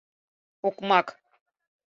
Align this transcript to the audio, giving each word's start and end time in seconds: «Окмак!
«Окмак! 0.67 1.07